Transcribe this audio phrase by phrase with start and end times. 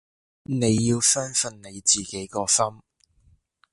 [0.49, 2.81] 你要相信你自己個心